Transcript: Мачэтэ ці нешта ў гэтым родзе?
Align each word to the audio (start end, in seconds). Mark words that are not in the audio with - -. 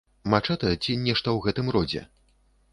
Мачэтэ 0.33 0.71
ці 0.83 0.95
нешта 1.03 1.27
ў 1.35 1.39
гэтым 1.45 1.71
родзе? 1.79 2.05